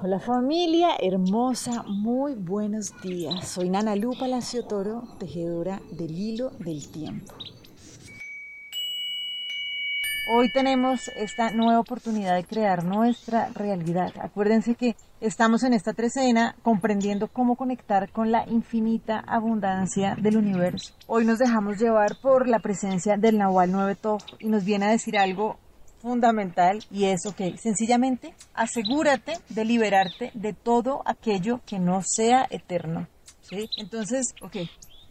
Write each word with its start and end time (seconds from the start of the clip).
Hola 0.00 0.20
familia 0.20 0.90
hermosa, 1.00 1.82
muy 1.82 2.34
buenos 2.34 2.92
días. 3.02 3.48
Soy 3.48 3.68
Nana 3.68 3.96
Lu 3.96 4.16
Palacio 4.16 4.64
Toro, 4.64 5.02
tejedora 5.18 5.80
del 5.90 6.16
hilo 6.16 6.50
del 6.60 6.88
tiempo. 6.88 7.34
Hoy 10.30 10.52
tenemos 10.52 11.08
esta 11.16 11.50
nueva 11.50 11.80
oportunidad 11.80 12.36
de 12.36 12.44
crear 12.44 12.84
nuestra 12.84 13.48
realidad. 13.54 14.12
Acuérdense 14.20 14.76
que 14.76 14.94
estamos 15.20 15.64
en 15.64 15.72
esta 15.72 15.94
trecena 15.94 16.54
comprendiendo 16.62 17.26
cómo 17.26 17.56
conectar 17.56 18.08
con 18.12 18.30
la 18.30 18.48
infinita 18.48 19.18
abundancia 19.26 20.14
del 20.14 20.36
universo. 20.36 20.94
Hoy 21.08 21.24
nos 21.24 21.40
dejamos 21.40 21.76
llevar 21.78 22.20
por 22.22 22.46
la 22.46 22.60
presencia 22.60 23.16
del 23.16 23.36
Nahual 23.36 23.72
9 23.72 23.96
Toj 23.96 24.22
y 24.38 24.46
nos 24.46 24.64
viene 24.64 24.86
a 24.86 24.90
decir 24.90 25.18
algo 25.18 25.56
fundamental 26.00 26.84
y 26.90 27.04
es, 27.04 27.26
ok, 27.26 27.56
sencillamente 27.56 28.34
asegúrate 28.54 29.34
de 29.48 29.64
liberarte 29.64 30.30
de 30.34 30.52
todo 30.52 31.02
aquello 31.04 31.60
que 31.66 31.78
no 31.78 32.02
sea 32.02 32.46
eterno. 32.50 33.08
¿sí? 33.42 33.68
Entonces, 33.76 34.34
ok, 34.42 34.56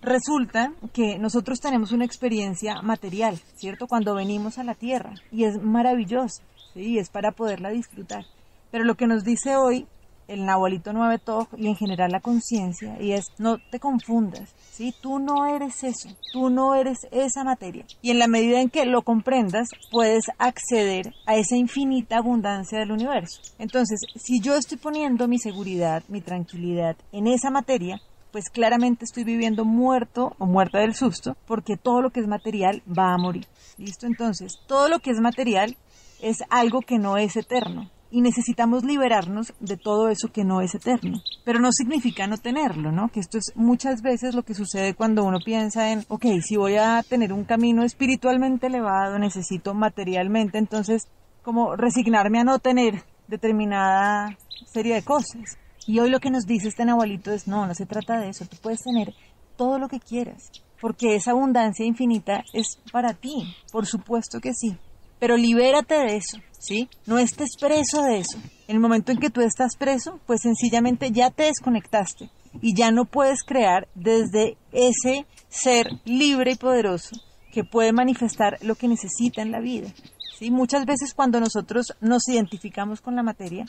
resulta 0.01 0.73
que 0.93 1.17
nosotros 1.17 1.59
tenemos 1.59 1.91
una 1.91 2.05
experiencia 2.05 2.81
material, 2.81 3.39
¿cierto? 3.55 3.87
Cuando 3.87 4.15
venimos 4.15 4.57
a 4.57 4.63
la 4.63 4.75
tierra 4.75 5.13
y 5.31 5.45
es 5.45 5.61
maravilloso, 5.61 6.41
¿sí? 6.73 6.97
Es 6.97 7.09
para 7.09 7.31
poderla 7.31 7.69
disfrutar. 7.69 8.25
Pero 8.71 8.83
lo 8.83 8.95
que 8.95 9.07
nos 9.07 9.23
dice 9.23 9.55
hoy 9.55 9.87
el 10.27 10.45
Nahualito 10.45 10.93
9 10.93 11.19
Toj 11.19 11.47
y 11.57 11.67
en 11.67 11.75
general 11.75 12.11
la 12.11 12.19
conciencia 12.19 12.97
y 13.01 13.13
es 13.13 13.31
no 13.37 13.57
te 13.71 13.79
confundas, 13.79 14.53
¿sí? 14.71 14.93
Tú 15.01 15.19
no 15.19 15.45
eres 15.47 15.83
eso, 15.83 16.09
tú 16.31 16.49
no 16.49 16.75
eres 16.75 16.99
esa 17.11 17.43
materia. 17.43 17.85
Y 18.01 18.11
en 18.11 18.19
la 18.19 18.27
medida 18.27 18.61
en 18.61 18.69
que 18.69 18.85
lo 18.85 19.01
comprendas, 19.01 19.69
puedes 19.91 20.25
acceder 20.37 21.13
a 21.25 21.35
esa 21.35 21.55
infinita 21.55 22.17
abundancia 22.17 22.79
del 22.79 22.91
universo. 22.91 23.41
Entonces, 23.57 23.99
si 24.15 24.39
yo 24.39 24.55
estoy 24.55 24.77
poniendo 24.77 25.27
mi 25.27 25.39
seguridad, 25.39 26.03
mi 26.07 26.21
tranquilidad 26.21 26.95
en 27.11 27.27
esa 27.27 27.49
materia, 27.49 28.01
pues 28.31 28.49
claramente 28.49 29.05
estoy 29.05 29.23
viviendo 29.23 29.65
muerto 29.65 30.35
o 30.37 30.45
muerta 30.45 30.79
del 30.79 30.93
susto, 30.93 31.37
porque 31.47 31.77
todo 31.77 32.01
lo 32.01 32.11
que 32.11 32.19
es 32.19 32.27
material 32.27 32.83
va 32.87 33.13
a 33.13 33.17
morir. 33.17 33.47
¿Listo? 33.77 34.05
Entonces, 34.05 34.59
todo 34.67 34.89
lo 34.89 34.99
que 34.99 35.11
es 35.11 35.19
material 35.19 35.77
es 36.21 36.37
algo 36.49 36.81
que 36.81 36.97
no 36.97 37.17
es 37.17 37.35
eterno 37.35 37.89
y 38.09 38.21
necesitamos 38.21 38.83
liberarnos 38.83 39.53
de 39.59 39.77
todo 39.77 40.09
eso 40.09 40.31
que 40.31 40.43
no 40.43 40.61
es 40.61 40.75
eterno. 40.75 41.21
Pero 41.43 41.59
no 41.59 41.71
significa 41.71 42.27
no 42.27 42.37
tenerlo, 42.37 42.91
¿no? 42.91 43.09
Que 43.09 43.19
esto 43.19 43.37
es 43.37 43.51
muchas 43.55 44.01
veces 44.01 44.35
lo 44.35 44.43
que 44.43 44.53
sucede 44.53 44.93
cuando 44.93 45.23
uno 45.23 45.39
piensa 45.43 45.91
en, 45.91 46.05
ok, 46.07 46.25
si 46.41 46.55
voy 46.55 46.75
a 46.75 47.03
tener 47.07 47.33
un 47.33 47.43
camino 47.43 47.83
espiritualmente 47.83 48.67
elevado, 48.67 49.19
necesito 49.19 49.73
materialmente, 49.73 50.57
entonces 50.57 51.07
como 51.43 51.75
resignarme 51.75 52.39
a 52.39 52.43
no 52.43 52.59
tener 52.59 53.03
determinada 53.27 54.37
serie 54.65 54.95
de 54.95 55.03
cosas. 55.03 55.57
Y 55.85 55.99
hoy 55.99 56.09
lo 56.09 56.19
que 56.19 56.29
nos 56.29 56.45
dice 56.45 56.67
este 56.67 56.85
Nahualito 56.85 57.31
es, 57.31 57.47
no, 57.47 57.65
no 57.65 57.73
se 57.73 57.85
trata 57.85 58.19
de 58.19 58.29
eso, 58.29 58.45
tú 58.45 58.57
puedes 58.61 58.81
tener 58.81 59.13
todo 59.55 59.79
lo 59.79 59.87
que 59.87 59.99
quieras, 59.99 60.51
porque 60.81 61.15
esa 61.15 61.31
abundancia 61.31 61.85
infinita 61.85 62.43
es 62.53 62.79
para 62.91 63.13
ti, 63.13 63.55
por 63.71 63.85
supuesto 63.85 64.39
que 64.39 64.53
sí, 64.53 64.77
pero 65.19 65.37
libérate 65.37 65.95
de 65.95 66.17
eso, 66.17 66.37
¿sí? 66.59 66.89
No 67.05 67.17
estés 67.17 67.51
preso 67.59 68.03
de 68.03 68.19
eso. 68.19 68.37
En 68.67 68.75
el 68.75 68.79
momento 68.79 69.11
en 69.11 69.19
que 69.19 69.29
tú 69.29 69.41
estás 69.41 69.75
preso, 69.77 70.19
pues 70.25 70.41
sencillamente 70.41 71.11
ya 71.11 71.31
te 71.31 71.43
desconectaste 71.43 72.29
y 72.61 72.75
ya 72.75 72.91
no 72.91 73.05
puedes 73.05 73.43
crear 73.43 73.87
desde 73.95 74.57
ese 74.71 75.25
ser 75.49 75.87
libre 76.05 76.51
y 76.51 76.55
poderoso 76.55 77.15
que 77.51 77.63
puede 77.63 77.93
manifestar 77.93 78.57
lo 78.61 78.75
que 78.75 78.87
necesita 78.87 79.41
en 79.41 79.51
la 79.51 79.59
vida. 79.59 79.89
¿sí? 80.37 80.51
Muchas 80.51 80.85
veces 80.85 81.13
cuando 81.13 81.39
nosotros 81.39 81.93
nos 82.01 82.27
identificamos 82.27 83.01
con 83.01 83.15
la 83.15 83.23
materia, 83.23 83.65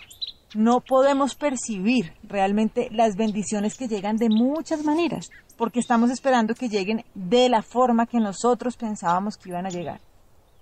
no 0.55 0.81
podemos 0.81 1.35
percibir 1.35 2.13
realmente 2.23 2.89
las 2.91 3.17
bendiciones 3.17 3.77
que 3.77 3.89
llegan 3.89 4.17
de 4.17 4.29
muchas 4.31 4.83
maneras, 4.83 5.29
porque 5.57 5.81
estamos 5.81 6.11
esperando 6.11 6.55
que 6.55 6.69
lleguen 6.69 7.05
de 7.15 7.49
la 7.49 7.63
forma 7.63 8.07
que 8.07 8.19
nosotros 8.19 8.77
pensábamos 8.77 9.37
que 9.37 9.51
iban 9.51 9.67
a 9.67 9.71
llegar. 9.71 10.01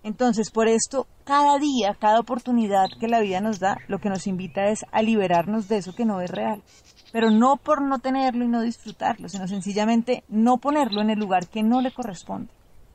Entonces, 0.07 0.53
por 0.53 0.69
esto, 0.69 1.09
cada 1.25 1.59
día, 1.59 1.97
cada 1.99 2.21
oportunidad 2.21 2.87
que 3.01 3.09
la 3.09 3.19
vida 3.19 3.41
nos 3.41 3.59
da, 3.59 3.79
lo 3.89 3.99
que 3.99 4.09
nos 4.09 4.29
invita 4.29 4.67
es 4.69 4.87
a 4.93 5.03
liberarnos 5.03 5.67
de 5.67 5.79
eso 5.79 5.97
que 5.97 6.05
no 6.05 6.21
es 6.21 6.31
real. 6.31 6.63
Pero 7.11 7.33
no 7.33 7.57
por 7.57 7.83
no 7.83 7.99
tenerlo 7.99 8.45
y 8.45 8.49
no 8.49 8.61
disfrutarlo, 8.61 9.29
sino 9.29 9.49
sencillamente 9.49 10.23
no 10.29 10.59
ponerlo 10.59 11.03
en 11.03 11.11
el 11.11 11.19
lugar 11.19 11.49
que 11.49 11.65
no 11.65 11.81
le 11.81 11.91
corresponde. 11.91 12.53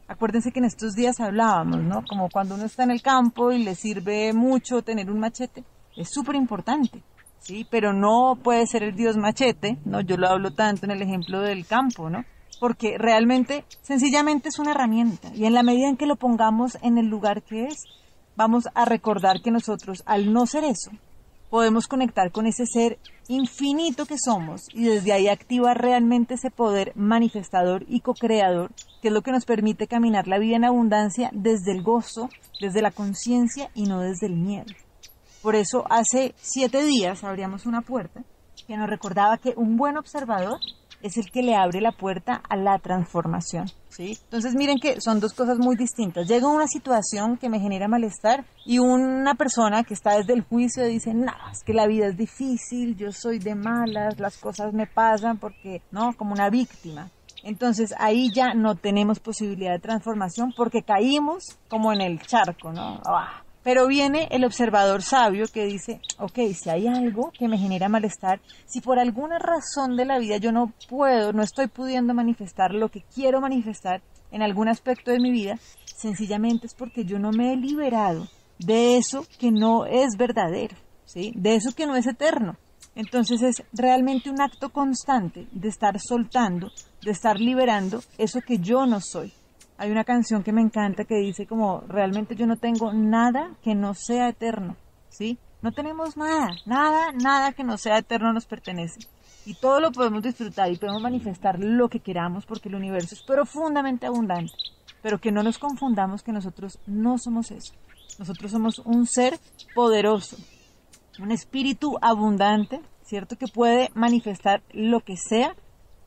Acuérdense 0.07 0.53
que 0.53 0.59
en 0.59 0.65
estos 0.65 0.93
días 0.93 1.19
hablábamos, 1.19 1.81
¿no? 1.81 2.01
Como 2.07 2.29
cuando 2.29 2.55
uno 2.55 2.63
está 2.63 2.83
en 2.83 2.91
el 2.91 3.01
campo 3.01 3.51
y 3.51 3.61
le 3.61 3.75
sirve 3.75 4.31
mucho 4.31 4.81
tener 4.81 5.11
un 5.11 5.19
machete, 5.19 5.65
es 5.97 6.07
súper 6.09 6.35
importante, 6.35 7.03
¿sí? 7.39 7.67
Pero 7.69 7.91
no 7.91 8.37
puede 8.41 8.65
ser 8.67 8.83
el 8.83 8.95
dios 8.95 9.17
machete, 9.17 9.79
¿no? 9.83 9.99
Yo 9.99 10.15
lo 10.15 10.29
hablo 10.29 10.53
tanto 10.53 10.85
en 10.85 10.91
el 10.91 11.01
ejemplo 11.01 11.41
del 11.41 11.67
campo, 11.67 12.09
¿no? 12.09 12.23
Porque 12.59 12.97
realmente, 12.97 13.65
sencillamente 13.81 14.49
es 14.49 14.59
una 14.59 14.71
herramienta 14.71 15.31
y 15.33 15.45
en 15.45 15.53
la 15.53 15.63
medida 15.63 15.87
en 15.87 15.97
que 15.97 16.05
lo 16.05 16.15
pongamos 16.15 16.77
en 16.81 16.97
el 16.97 17.07
lugar 17.07 17.43
que 17.43 17.65
es, 17.65 17.83
vamos 18.35 18.65
a 18.73 18.85
recordar 18.85 19.41
que 19.41 19.51
nosotros, 19.51 20.03
al 20.05 20.31
no 20.31 20.45
ser 20.45 20.63
eso, 20.63 20.91
podemos 21.49 21.87
conectar 21.87 22.31
con 22.31 22.47
ese 22.47 22.65
ser 22.65 22.97
infinito 23.27 24.05
que 24.05 24.15
somos 24.17 24.61
y 24.73 24.85
desde 24.85 25.11
ahí 25.11 25.27
activar 25.27 25.79
realmente 25.79 26.35
ese 26.35 26.49
poder 26.49 26.93
manifestador 26.95 27.83
y 27.87 27.99
co-creador, 27.99 28.71
que 29.01 29.09
es 29.09 29.13
lo 29.13 29.21
que 29.21 29.31
nos 29.31 29.45
permite 29.45 29.87
caminar 29.87 30.27
la 30.27 30.39
vida 30.39 30.55
en 30.55 30.65
abundancia 30.65 31.29
desde 31.33 31.73
el 31.73 31.83
gozo, 31.83 32.29
desde 32.61 32.81
la 32.81 32.91
conciencia 32.91 33.69
y 33.75 33.83
no 33.83 33.99
desde 33.99 34.27
el 34.27 34.37
miedo. 34.37 34.73
Por 35.41 35.55
eso 35.55 35.85
hace 35.89 36.33
siete 36.39 36.83
días 36.83 37.23
abríamos 37.23 37.65
una 37.65 37.81
puerta 37.81 38.23
que 38.65 38.77
nos 38.77 38.89
recordaba 38.89 39.37
que 39.37 39.53
un 39.57 39.75
buen 39.75 39.97
observador 39.97 40.59
es 41.03 41.17
el 41.17 41.31
que 41.31 41.41
le 41.41 41.55
abre 41.55 41.81
la 41.81 41.91
puerta 41.91 42.41
a 42.49 42.55
la 42.55 42.77
transformación. 42.79 43.67
¿sí? 43.89 44.17
Entonces 44.23 44.55
miren 44.55 44.79
que 44.79 44.99
son 45.01 45.19
dos 45.19 45.33
cosas 45.33 45.57
muy 45.57 45.75
distintas. 45.75 46.27
Llega 46.27 46.47
una 46.47 46.67
situación 46.67 47.37
que 47.37 47.49
me 47.49 47.59
genera 47.59 47.87
malestar 47.87 48.45
y 48.65 48.79
una 48.79 49.35
persona 49.35 49.83
que 49.83 49.93
está 49.93 50.17
desde 50.17 50.33
el 50.33 50.41
juicio 50.41 50.85
dice, 50.85 51.13
no, 51.13 51.33
es 51.51 51.63
que 51.63 51.73
la 51.73 51.87
vida 51.87 52.07
es 52.07 52.17
difícil, 52.17 52.95
yo 52.95 53.11
soy 53.11 53.39
de 53.39 53.55
malas, 53.55 54.19
las 54.19 54.37
cosas 54.37 54.73
me 54.73 54.87
pasan 54.87 55.37
porque, 55.37 55.81
¿no? 55.91 56.13
Como 56.13 56.33
una 56.33 56.49
víctima. 56.49 57.09
Entonces 57.43 57.93
ahí 57.97 58.29
ya 58.33 58.53
no 58.53 58.75
tenemos 58.75 59.19
posibilidad 59.19 59.71
de 59.71 59.79
transformación 59.79 60.53
porque 60.55 60.83
caímos 60.83 61.57
como 61.69 61.91
en 61.91 62.01
el 62.01 62.21
charco, 62.21 62.71
¿no? 62.71 63.01
Ah, 63.05 63.40
pero 63.63 63.87
viene 63.87 64.27
el 64.31 64.43
observador 64.43 65.01
sabio 65.01 65.45
que 65.51 65.65
dice, 65.65 66.01
ok, 66.17 66.39
si 66.53 66.69
hay 66.69 66.87
algo 66.87 67.31
que 67.31 67.47
me 67.47 67.57
genera 67.57 67.89
malestar, 67.89 68.41
si 68.65 68.81
por 68.81 68.99
alguna 68.99 69.37
razón 69.39 69.95
de 69.95 70.05
la 70.05 70.19
vida 70.19 70.37
yo 70.37 70.51
no 70.51 70.73
puedo, 70.89 71.33
no 71.33 71.43
estoy 71.43 71.67
pudiendo 71.67 72.13
manifestar 72.13 72.73
lo 72.73 72.89
que 72.89 73.03
quiero 73.13 73.41
manifestar 73.41 74.01
en 74.31 74.41
algún 74.41 74.67
aspecto 74.67 75.11
de 75.11 75.19
mi 75.19 75.31
vida, 75.31 75.59
sencillamente 75.85 76.67
es 76.67 76.73
porque 76.73 77.05
yo 77.05 77.19
no 77.19 77.31
me 77.31 77.53
he 77.53 77.57
liberado 77.57 78.27
de 78.57 78.97
eso 78.97 79.25
que 79.39 79.51
no 79.51 79.85
es 79.85 80.17
verdadero, 80.17 80.75
¿sí? 81.05 81.33
De 81.35 81.55
eso 81.55 81.71
que 81.75 81.85
no 81.85 81.95
es 81.95 82.07
eterno. 82.07 82.57
Entonces 82.95 83.41
es 83.41 83.63
realmente 83.71 84.29
un 84.29 84.41
acto 84.41 84.69
constante 84.69 85.47
de 85.51 85.69
estar 85.69 85.99
soltando, 85.99 86.71
de 87.01 87.11
estar 87.11 87.39
liberando 87.39 88.01
eso 88.17 88.41
que 88.41 88.57
yo 88.57 88.85
no 88.85 88.99
soy. 88.99 89.33
Hay 89.81 89.89
una 89.89 90.03
canción 90.03 90.43
que 90.43 90.51
me 90.51 90.61
encanta 90.61 91.05
que 91.05 91.15
dice 91.15 91.47
como 91.47 91.81
realmente 91.87 92.35
yo 92.35 92.45
no 92.45 92.55
tengo 92.55 92.93
nada 92.93 93.55
que 93.63 93.73
no 93.73 93.95
sea 93.95 94.29
eterno, 94.29 94.75
¿sí? 95.09 95.39
No 95.63 95.71
tenemos 95.71 96.15
nada, 96.15 96.49
nada, 96.67 97.11
nada 97.13 97.53
que 97.53 97.63
no 97.63 97.79
sea 97.79 97.97
eterno 97.97 98.31
nos 98.31 98.45
pertenece. 98.45 98.99
Y 99.43 99.55
todo 99.55 99.79
lo 99.79 99.91
podemos 99.91 100.21
disfrutar 100.21 100.71
y 100.71 100.77
podemos 100.77 101.01
manifestar 101.01 101.57
lo 101.57 101.89
que 101.89 101.99
queramos 101.99 102.45
porque 102.45 102.69
el 102.69 102.75
universo 102.75 103.15
es 103.15 103.23
profundamente 103.23 104.05
abundante. 104.05 104.53
Pero 105.01 105.17
que 105.17 105.31
no 105.31 105.41
nos 105.41 105.57
confundamos 105.57 106.21
que 106.21 106.31
nosotros 106.31 106.77
no 106.85 107.17
somos 107.17 107.49
eso. 107.49 107.73
Nosotros 108.19 108.51
somos 108.51 108.77
un 108.85 109.07
ser 109.07 109.39
poderoso, 109.73 110.37
un 111.17 111.31
espíritu 111.31 111.97
abundante, 112.03 112.81
¿cierto? 113.03 113.35
Que 113.35 113.47
puede 113.47 113.89
manifestar 113.95 114.61
lo 114.73 114.99
que 114.99 115.17
sea, 115.17 115.55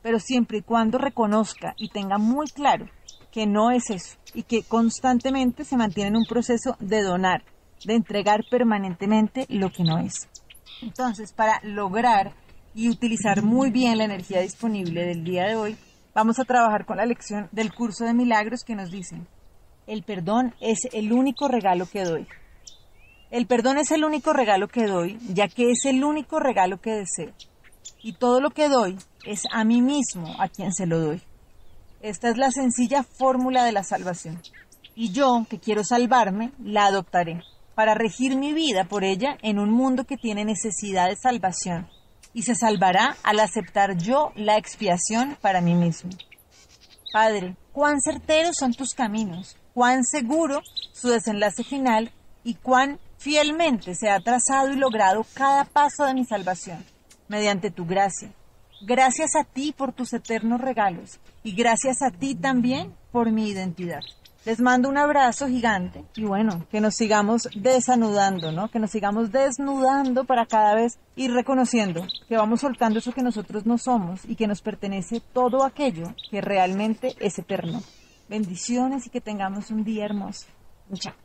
pero 0.01 0.21
siempre 0.21 0.59
y 0.59 0.61
cuando 0.61 0.97
reconozca 0.97 1.73
y 1.75 1.89
tenga 1.89 2.17
muy 2.17 2.47
claro 2.47 2.87
que 3.35 3.45
no 3.45 3.69
es 3.69 3.89
eso 3.89 4.15
y 4.33 4.43
que 4.43 4.63
constantemente 4.63 5.65
se 5.65 5.75
mantiene 5.75 6.07
en 6.07 6.15
un 6.15 6.25
proceso 6.25 6.77
de 6.79 7.01
donar, 7.01 7.43
de 7.83 7.93
entregar 7.93 8.45
permanentemente 8.49 9.45
lo 9.49 9.71
que 9.71 9.83
no 9.83 9.97
es. 9.97 10.29
Entonces, 10.81 11.33
para 11.33 11.59
lograr 11.61 12.31
y 12.73 12.87
utilizar 12.87 13.43
muy 13.43 13.71
bien 13.71 13.97
la 13.97 14.05
energía 14.05 14.39
disponible 14.39 15.03
del 15.03 15.25
día 15.25 15.47
de 15.47 15.57
hoy, 15.57 15.75
vamos 16.13 16.39
a 16.39 16.45
trabajar 16.45 16.85
con 16.85 16.95
la 16.95 17.05
lección 17.05 17.49
del 17.51 17.73
curso 17.73 18.05
de 18.05 18.13
milagros 18.13 18.63
que 18.63 18.73
nos 18.73 18.89
dicen, 18.89 19.27
el 19.85 20.03
perdón 20.03 20.55
es 20.61 20.87
el 20.93 21.11
único 21.11 21.49
regalo 21.49 21.87
que 21.87 22.05
doy. 22.05 22.27
El 23.31 23.47
perdón 23.47 23.79
es 23.79 23.91
el 23.91 24.05
único 24.05 24.31
regalo 24.31 24.69
que 24.69 24.85
doy, 24.85 25.19
ya 25.33 25.49
que 25.49 25.71
es 25.71 25.83
el 25.83 26.05
único 26.05 26.39
regalo 26.39 26.79
que 26.79 26.91
deseo. 26.91 27.33
Y 28.01 28.13
todo 28.13 28.39
lo 28.39 28.51
que 28.51 28.69
doy 28.69 28.97
es 29.25 29.43
a 29.51 29.65
mí 29.65 29.81
mismo 29.81 30.33
a 30.39 30.47
quien 30.47 30.71
se 30.71 30.85
lo 30.85 30.99
doy. 30.99 31.21
Esta 32.05 32.29
es 32.29 32.37
la 32.37 32.51
sencilla 32.51 33.01
fórmula 33.01 33.63
de 33.63 33.71
la 33.71 33.83
salvación. 33.83 34.39
Y 34.93 35.11
yo, 35.11 35.47
que 35.49 35.57
quiero 35.57 35.83
salvarme, 35.83 36.51
la 36.63 36.85
adoptaré. 36.85 37.41
para 37.73 37.95
regir 37.95 38.37
mi 38.37 38.53
vida 38.53 38.83
por 38.85 39.03
ella 39.03 39.37
en 39.41 39.57
un 39.57 39.71
mundo 39.71 40.05
que 40.05 40.15
tiene 40.15 40.45
necesidad 40.45 41.09
de 41.09 41.17
salvación 41.17 41.89
y 42.31 42.43
se 42.43 42.53
salvará 42.55 43.17
al 43.23 43.39
aceptar 43.39 43.97
yo 43.97 44.31
la 44.35 44.57
expiación 44.57 45.35
para 45.41 45.61
mí 45.61 45.73
mismo. 45.73 46.11
Padre, 47.11 47.57
cuán 47.73 47.99
certeros 48.01 48.55
son 48.57 48.73
tus 48.73 48.93
caminos, 48.93 49.57
cuán 49.73 50.05
seguro 50.05 50.61
su 50.93 51.09
desenlace 51.09 51.63
final 51.63 52.11
y 52.43 52.53
cuán 52.53 52.99
fielmente 53.17 53.95
se 53.95 54.09
ha 54.09 54.19
trazado 54.19 54.71
y 54.71 54.75
logrado 54.75 55.25
cada 55.33 55.65
paso 55.65 56.05
de 56.05 56.13
mi 56.13 56.23
salvación, 56.23 56.85
mediante 57.27 57.71
tu 57.71 57.85
gracia. 57.85 58.31
Gracias 58.81 59.35
a 59.35 59.43
ti 59.43 59.73
por 59.75 59.93
tus 59.93 60.13
eternos 60.13 60.61
regalos 60.61 61.19
y 61.43 61.55
gracias 61.55 62.01
a 62.01 62.11
ti 62.11 62.35
también 62.35 62.93
por 63.11 63.31
mi 63.31 63.49
identidad. 63.49 64.01
Les 64.45 64.59
mando 64.59 64.89
un 64.89 64.97
abrazo 64.97 65.47
gigante 65.47 66.05
y 66.15 66.23
bueno, 66.23 66.67
que 66.69 66.79
nos 66.79 66.95
sigamos 66.95 67.49
desanudando, 67.55 68.51
¿no? 68.51 68.69
Que 68.69 68.77
nos 68.77 68.91
sigamos 68.91 69.31
desnudando 69.31 70.25
para 70.25 70.45
cada 70.45 70.75
vez 70.75 70.99
ir 71.15 71.31
reconociendo 71.31 72.05
que 72.27 72.37
vamos 72.37 72.61
soltando 72.61 72.99
eso 72.99 73.11
que 73.11 73.23
nosotros 73.23 73.65
no 73.65 73.79
somos 73.79 74.23
y 74.25 74.35
que 74.35 74.45
nos 74.45 74.61
pertenece 74.61 75.19
todo 75.33 75.63
aquello 75.63 76.13
que 76.29 76.41
realmente 76.41 77.15
es 77.19 77.39
eterno. 77.39 77.81
Bendiciones 78.29 79.07
y 79.07 79.09
que 79.09 79.21
tengamos 79.21 79.71
un 79.71 79.83
día 79.83 80.05
hermoso. 80.05 80.45
Chao. 80.93 81.24